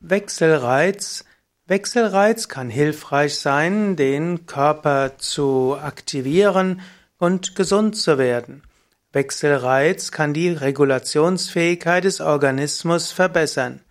Wechselreiz. 0.00 1.26
Wechselreiz 1.66 2.48
kann 2.48 2.70
hilfreich 2.70 3.38
sein, 3.38 3.96
den 3.96 4.46
Körper 4.46 5.18
zu 5.18 5.76
aktivieren 5.80 6.80
und 7.18 7.54
gesund 7.54 7.96
zu 7.96 8.16
werden. 8.16 8.62
Wechselreiz 9.12 10.10
kann 10.10 10.32
die 10.32 10.48
Regulationsfähigkeit 10.48 12.04
des 12.04 12.22
Organismus 12.22 13.12
verbessern. 13.12 13.82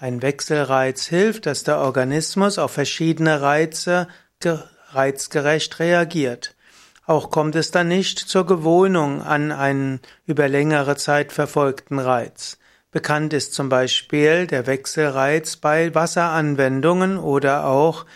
Ein 0.00 0.20
Wechselreiz 0.20 1.06
hilft, 1.06 1.46
dass 1.46 1.62
der 1.62 1.78
Organismus 1.78 2.58
auf 2.58 2.72
verschiedene 2.72 3.40
Reize 3.40 4.08
reizgerecht 4.90 5.78
reagiert. 5.78 6.56
Auch 7.06 7.30
kommt 7.30 7.54
es 7.54 7.70
dann 7.70 7.86
nicht 7.86 8.18
zur 8.18 8.46
Gewohnung 8.46 9.22
an 9.22 9.52
einen 9.52 10.00
über 10.26 10.48
längere 10.48 10.96
Zeit 10.96 11.32
verfolgten 11.32 12.00
Reiz. 12.00 12.58
Bekannt 12.96 13.34
ist 13.34 13.52
zum 13.52 13.68
Beispiel 13.68 14.46
der 14.46 14.66
Wechselreiz 14.66 15.56
bei 15.56 15.94
Wasseranwendungen 15.94 17.18
oder 17.18 17.66
auch 17.66 18.06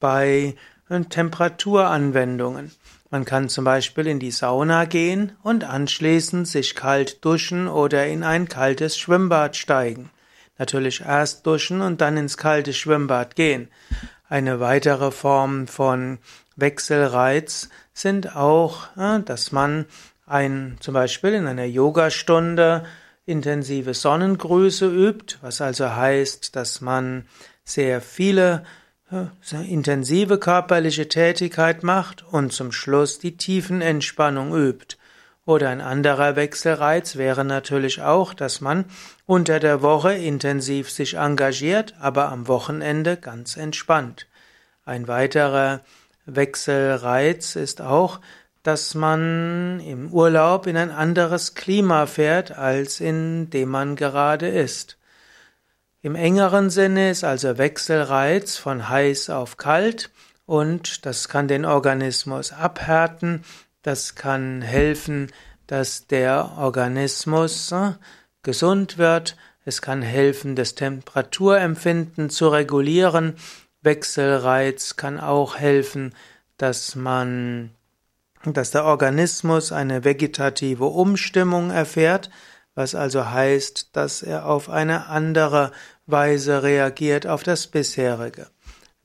bei 0.00 0.56
äh, 0.88 1.00
Temperaturanwendungen. 1.02 2.72
Man 3.10 3.24
kann 3.24 3.48
zum 3.48 3.64
Beispiel 3.64 4.08
in 4.08 4.18
die 4.18 4.32
Sauna 4.32 4.86
gehen 4.86 5.36
und 5.44 5.62
anschließend 5.62 6.48
sich 6.48 6.74
kalt 6.74 7.24
duschen 7.24 7.68
oder 7.68 8.08
in 8.08 8.24
ein 8.24 8.48
kaltes 8.48 8.98
Schwimmbad 8.98 9.54
steigen. 9.54 10.10
Natürlich 10.58 11.02
erst 11.02 11.46
duschen 11.46 11.80
und 11.80 12.00
dann 12.00 12.16
ins 12.16 12.36
kalte 12.36 12.72
Schwimmbad 12.72 13.36
gehen. 13.36 13.68
Eine 14.28 14.58
weitere 14.58 15.12
Form 15.12 15.68
von 15.68 16.18
Wechselreiz 16.56 17.68
sind 17.92 18.34
auch, 18.34 18.88
äh, 18.96 19.20
dass 19.20 19.52
man 19.52 19.86
ein, 20.26 20.76
zum 20.80 20.94
Beispiel 20.94 21.34
in 21.34 21.46
einer 21.46 21.66
Yogastunde 21.66 22.84
intensive 23.26 23.94
Sonnengrüße 23.94 24.86
übt, 24.86 25.38
was 25.40 25.60
also 25.60 25.94
heißt, 25.94 26.56
dass 26.56 26.80
man 26.80 27.26
sehr 27.64 28.00
viele 28.00 28.64
sehr 29.42 29.62
intensive 29.62 30.38
körperliche 30.38 31.08
Tätigkeit 31.08 31.82
macht 31.82 32.24
und 32.24 32.52
zum 32.52 32.72
Schluss 32.72 33.18
die 33.18 33.36
Tiefenentspannung 33.36 34.54
übt. 34.54 34.96
Oder 35.46 35.68
ein 35.68 35.82
anderer 35.82 36.36
Wechselreiz 36.36 37.16
wäre 37.16 37.44
natürlich 37.44 38.00
auch, 38.00 38.32
dass 38.32 38.62
man 38.62 38.86
unter 39.26 39.60
der 39.60 39.82
Woche 39.82 40.14
intensiv 40.14 40.90
sich 40.90 41.14
engagiert, 41.14 41.94
aber 42.00 42.30
am 42.30 42.48
Wochenende 42.48 43.18
ganz 43.18 43.56
entspannt. 43.56 44.26
Ein 44.86 45.06
weiterer 45.06 45.80
Wechselreiz 46.24 47.56
ist 47.56 47.82
auch, 47.82 48.20
dass 48.64 48.94
man 48.94 49.78
im 49.80 50.10
Urlaub 50.10 50.66
in 50.66 50.76
ein 50.76 50.90
anderes 50.90 51.54
Klima 51.54 52.06
fährt, 52.06 52.50
als 52.50 52.98
in 52.98 53.50
dem 53.50 53.68
man 53.68 53.94
gerade 53.94 54.48
ist. 54.48 54.96
Im 56.00 56.16
engeren 56.16 56.70
Sinne 56.70 57.10
ist 57.10 57.24
also 57.24 57.58
Wechselreiz 57.58 58.56
von 58.56 58.88
heiß 58.88 59.30
auf 59.30 59.58
kalt 59.58 60.10
und 60.46 61.06
das 61.06 61.28
kann 61.28 61.46
den 61.46 61.64
Organismus 61.66 62.52
abhärten, 62.52 63.44
das 63.82 64.14
kann 64.14 64.62
helfen, 64.62 65.30
dass 65.66 66.06
der 66.06 66.52
Organismus 66.58 67.70
äh, 67.70 67.92
gesund 68.42 68.96
wird, 68.96 69.36
es 69.66 69.82
kann 69.82 70.00
helfen, 70.00 70.56
das 70.56 70.74
Temperaturempfinden 70.74 72.30
zu 72.30 72.48
regulieren, 72.48 73.36
Wechselreiz 73.82 74.96
kann 74.96 75.20
auch 75.20 75.56
helfen, 75.56 76.14
dass 76.56 76.96
man 76.96 77.70
dass 78.52 78.70
der 78.70 78.84
Organismus 78.84 79.72
eine 79.72 80.04
vegetative 80.04 80.84
Umstimmung 80.84 81.70
erfährt, 81.70 82.28
was 82.74 82.94
also 82.94 83.30
heißt, 83.30 83.96
dass 83.96 84.22
er 84.22 84.46
auf 84.46 84.68
eine 84.68 85.06
andere 85.06 85.72
Weise 86.06 86.62
reagiert 86.62 87.26
auf 87.26 87.42
das 87.42 87.68
bisherige. 87.68 88.48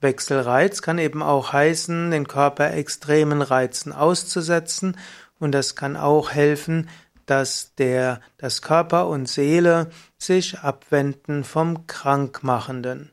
Wechselreiz 0.02 0.82
kann 0.82 0.98
eben 0.98 1.22
auch 1.22 1.54
heißen, 1.54 2.12
den 2.12 2.28
Körper 2.28 2.73
extremen 2.73 3.42
Reizen 3.42 3.94
auszusetzen 3.94 4.98
und 5.39 5.52
das 5.52 5.76
kann 5.76 5.98
auch 5.98 6.32
helfen, 6.32 6.89
dass 7.26 7.76
der, 7.76 8.21
das 8.38 8.61
Körper 8.61 9.08
und 9.08 9.27
Seele 9.30 9.89
sich 10.17 10.60
abwenden 10.60 11.44
vom 11.44 11.86
Krankmachenden. 11.86 13.11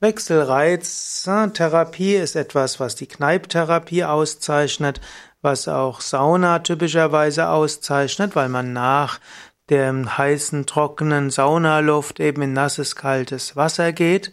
Wechselreiztherapie 0.00 2.14
ist 2.14 2.34
etwas, 2.34 2.80
was 2.80 2.96
die 2.96 3.06
Kneiptherapie 3.06 4.04
auszeichnet, 4.04 5.00
was 5.42 5.68
auch 5.68 6.00
Sauna 6.00 6.60
typischerweise 6.60 7.48
auszeichnet, 7.48 8.36
weil 8.36 8.48
man 8.48 8.72
nach 8.72 9.20
der 9.68 10.18
heißen, 10.18 10.66
trockenen 10.66 11.30
Saunaluft 11.30 12.20
eben 12.20 12.42
in 12.42 12.52
nasses, 12.52 12.96
kaltes 12.96 13.56
Wasser 13.56 13.92
geht. 13.92 14.32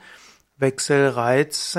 Wechselreiz 0.57 1.77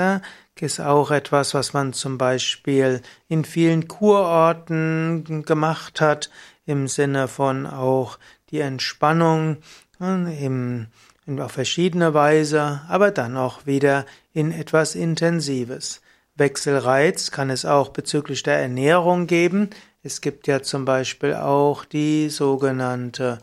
ist 0.59 0.79
auch 0.79 1.11
etwas, 1.11 1.53
was 1.53 1.73
man 1.73 1.93
zum 1.93 2.17
Beispiel 2.17 3.01
in 3.27 3.43
vielen 3.45 3.87
Kurorten 3.87 5.43
gemacht 5.45 6.01
hat, 6.01 6.29
im 6.65 6.87
Sinne 6.87 7.27
von 7.27 7.65
auch 7.65 8.17
die 8.51 8.59
Entspannung 8.59 9.57
äh, 10.01 10.45
im, 10.45 10.87
auf 11.37 11.51
verschiedene 11.51 12.13
Weise, 12.13 12.81
aber 12.87 13.11
dann 13.11 13.37
auch 13.37 13.65
wieder 13.65 14.05
in 14.33 14.51
etwas 14.51 14.95
Intensives. 14.95 16.01
Wechselreiz 16.39 17.31
kann 17.31 17.49
es 17.49 17.65
auch 17.65 17.89
bezüglich 17.89 18.43
der 18.43 18.59
Ernährung 18.59 19.27
geben. 19.27 19.69
Es 20.01 20.21
gibt 20.21 20.47
ja 20.47 20.61
zum 20.61 20.85
Beispiel 20.85 21.35
auch 21.35 21.85
die 21.85 22.29
sogenannte 22.29 23.39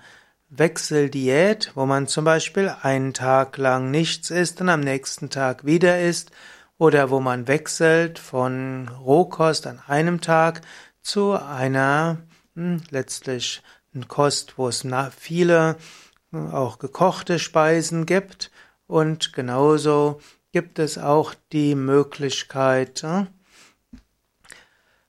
Wechseldiät, 0.48 1.72
wo 1.74 1.86
man 1.86 2.08
zum 2.08 2.24
Beispiel 2.24 2.74
einen 2.82 3.12
Tag 3.12 3.58
lang 3.58 3.90
nichts 3.90 4.30
isst 4.30 4.60
und 4.60 4.68
am 4.68 4.80
nächsten 4.80 5.30
Tag 5.30 5.66
wieder 5.66 6.00
isst, 6.00 6.30
oder 6.78 7.10
wo 7.10 7.20
man 7.20 7.48
wechselt 7.48 8.18
von 8.18 8.88
Rohkost 8.88 9.66
an 9.66 9.80
einem 9.86 10.20
Tag 10.20 10.60
zu 11.02 11.32
einer 11.32 12.18
hm, 12.54 12.82
letztlich 12.90 13.62
Kost, 14.08 14.58
wo 14.58 14.68
es 14.68 14.86
viele 15.16 15.76
auch 16.32 16.78
gekochte 16.78 17.38
Speisen 17.38 18.04
gibt 18.04 18.50
und 18.86 19.32
genauso 19.32 20.20
gibt 20.56 20.78
es 20.78 20.96
auch 20.96 21.34
die 21.52 21.74
Möglichkeit, 21.74 23.04
äh, 23.04 23.26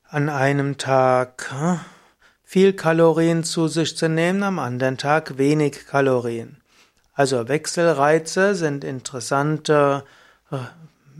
an 0.03 0.27
einem 0.27 0.77
Tag 0.77 1.49
äh, 1.57 1.77
viel 2.43 2.73
Kalorien 2.73 3.45
zu 3.45 3.69
sich 3.69 3.95
zu 3.95 4.09
nehmen, 4.09 4.43
am 4.43 4.59
anderen 4.59 4.97
Tag 4.97 5.37
wenig 5.37 5.87
Kalorien. 5.87 6.57
Also 7.13 7.47
Wechselreize 7.47 8.55
sind 8.55 8.83
interessante 8.83 10.03
äh, 10.51 10.57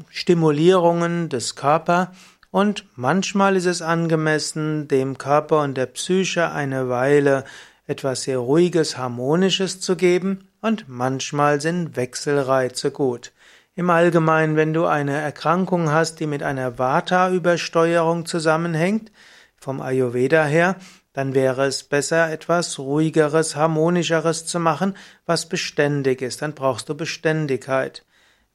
Stimulierungen 0.10 1.30
des 1.30 1.56
Körpers 1.56 2.10
und 2.52 2.84
manchmal 2.98 3.56
ist 3.56 3.66
es 3.66 3.82
angemessen, 3.82 4.90
dem 4.90 5.18
Körper 5.18 5.62
und 5.62 5.78
der 5.78 5.86
Psyche 5.86 6.52
eine 6.52 6.90
Weile 6.90 7.46
etwas 7.86 8.24
sehr 8.24 8.40
Ruhiges, 8.40 8.98
Harmonisches 8.98 9.80
zu 9.80 9.96
geben 9.96 10.50
und 10.60 10.90
manchmal 10.90 11.62
sind 11.62 11.96
Wechselreize 11.96 12.92
gut. 12.92 13.32
Im 13.78 13.92
Allgemeinen, 13.92 14.56
wenn 14.56 14.74
du 14.74 14.88
eine 14.88 15.22
Erkrankung 15.22 15.92
hast, 15.92 16.20
die 16.20 16.26
mit 16.26 16.42
einer 16.42 16.80
Vata-Übersteuerung 16.80 18.26
zusammenhängt, 18.26 19.12
vom 19.56 19.82
Ayurveda 19.82 20.46
her, 20.46 20.78
dann 21.14 21.36
wäre 21.36 21.68
es 21.68 21.84
besser, 21.84 22.32
etwas 22.32 22.80
ruhigeres, 22.80 23.56
harmonischeres 23.56 24.48
zu 24.48 24.60
machen, 24.60 24.96
was 25.28 25.48
beständig 25.48 26.24
ist. 26.24 26.42
Dann 26.42 26.56
brauchst 26.56 26.90
du 26.90 26.96
Beständigkeit. 26.96 28.04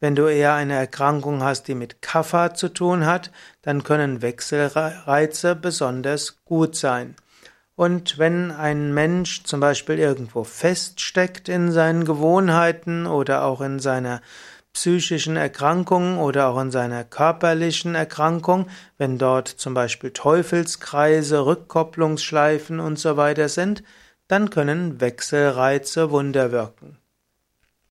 Wenn 0.00 0.16
du 0.16 0.26
eher 0.26 0.54
eine 0.54 0.74
Erkrankung 0.74 1.44
hast, 1.44 1.68
die 1.68 1.76
mit 1.76 2.02
Kapha 2.02 2.54
zu 2.54 2.68
tun 2.68 3.06
hat, 3.06 3.30
dann 3.62 3.84
können 3.84 4.22
Wechselreize 4.22 5.54
besonders 5.54 6.44
gut 6.44 6.74
sein. 6.74 7.14
Und 7.76 8.18
wenn 8.18 8.50
ein 8.50 8.92
Mensch 8.92 9.44
zum 9.44 9.60
Beispiel 9.60 10.00
irgendwo 10.00 10.42
feststeckt 10.42 11.48
in 11.48 11.70
seinen 11.70 12.04
Gewohnheiten 12.04 13.06
oder 13.06 13.44
auch 13.44 13.60
in 13.60 13.78
seiner 13.78 14.20
psychischen 14.72 15.36
Erkrankung 15.36 16.18
oder 16.18 16.48
auch 16.48 16.60
in 16.60 16.70
seiner 16.70 17.04
körperlichen 17.04 17.94
Erkrankung, 17.94 18.68
wenn 18.98 19.18
dort 19.18 19.48
zum 19.48 19.74
Beispiel 19.74 20.10
Teufelskreise, 20.10 21.44
Rückkopplungsschleifen 21.44 22.80
und 22.80 22.98
so 22.98 23.16
weiter 23.16 23.48
sind, 23.48 23.82
dann 24.28 24.50
können 24.50 25.00
Wechselreize 25.00 26.10
Wunder 26.10 26.52
wirken. 26.52 27.01